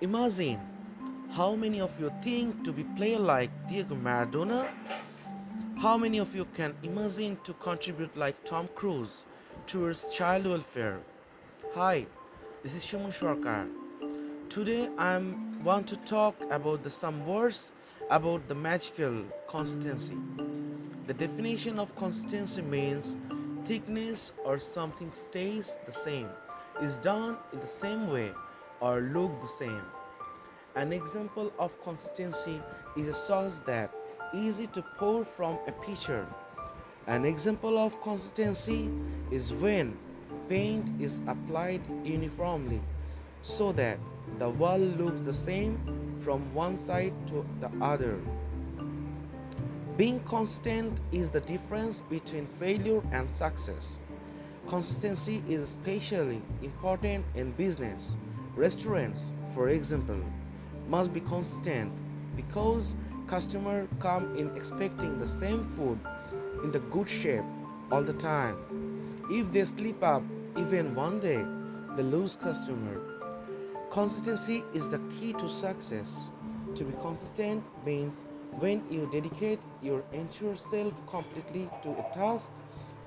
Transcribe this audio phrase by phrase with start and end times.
[0.00, 0.60] Imagine
[1.32, 4.68] how many of you think to be player like Diego Maradona?
[5.76, 9.24] How many of you can imagine to contribute like Tom Cruise
[9.66, 11.00] towards child welfare?
[11.74, 12.06] Hi,
[12.62, 13.66] this is Shuman Sharkar.
[14.48, 15.18] Today I
[15.64, 17.72] want to talk about the some words
[18.08, 20.16] about the magical consistency.
[21.08, 23.16] The definition of consistency means
[23.66, 26.28] thickness or something stays the same,
[26.80, 28.30] is done in the same way
[28.80, 29.82] or look the same.
[30.74, 32.60] An example of consistency
[32.96, 33.92] is a sauce that
[34.34, 36.26] easy to pour from a pitcher.
[37.06, 38.90] An example of consistency
[39.30, 39.96] is when
[40.48, 42.80] paint is applied uniformly
[43.42, 43.98] so that
[44.38, 45.80] the wall looks the same
[46.22, 48.20] from one side to the other.
[49.96, 53.98] Being constant is the difference between failure and success.
[54.68, 58.02] Consistency is especially important in business.
[58.58, 59.20] Restaurants,
[59.54, 60.20] for example,
[60.88, 61.92] must be constant
[62.34, 62.96] because
[63.28, 66.00] customers come in expecting the same food
[66.64, 67.44] in the good shape
[67.92, 68.56] all the time.
[69.30, 70.24] If they slip up
[70.56, 71.44] even one day,
[71.96, 73.00] they lose customer.
[73.92, 76.10] Consistency is the key to success.
[76.74, 78.26] To be consistent means
[78.58, 82.50] when you dedicate your entire self completely to a task,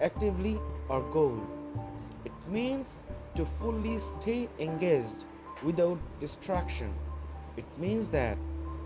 [0.00, 1.38] actively or goal.
[2.24, 2.96] It means
[3.36, 5.26] to fully stay engaged
[5.64, 6.92] without distraction.
[7.56, 8.36] It means that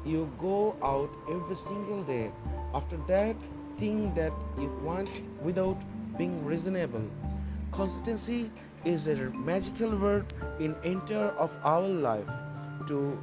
[0.04, 2.30] you go out every single day.
[2.74, 3.36] After that,
[3.78, 5.08] think that you want
[5.42, 5.78] without
[6.16, 7.04] being reasonable.
[7.72, 8.50] Consistency
[8.84, 12.26] is a magical word in entire of our life
[12.86, 13.18] to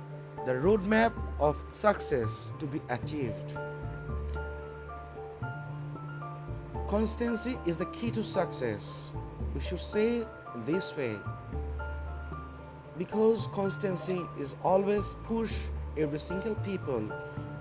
[0.45, 3.53] the roadmap of success to be achieved.
[6.89, 9.09] Constancy is the key to success.
[9.55, 10.23] We should say
[10.65, 11.17] this way
[12.97, 15.51] because constancy is always push
[15.97, 17.11] every single people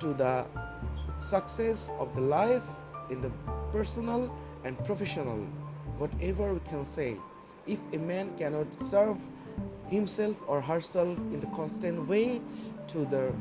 [0.00, 0.44] to the
[1.28, 2.62] success of the life
[3.10, 3.30] in the
[3.72, 4.30] personal
[4.64, 5.46] and professional
[5.98, 7.16] whatever we can say.
[7.66, 9.16] If a man cannot serve
[9.88, 12.40] himself or herself in the constant way
[12.88, 13.32] to the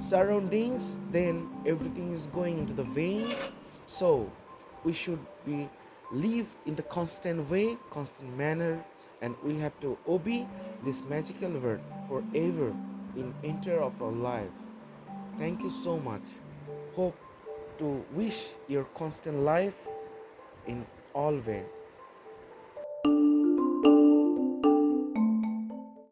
[0.00, 3.34] surroundings then everything is going into the vain
[3.86, 4.30] so
[4.84, 5.68] we should be
[6.12, 8.84] live in the constant way constant manner
[9.22, 10.46] and we have to obey
[10.84, 12.74] this magical word forever
[13.16, 14.52] in enter of our life.
[15.38, 16.22] Thank you so much.
[16.94, 17.16] Hope
[17.78, 19.76] to wish your constant life
[20.66, 21.64] in all way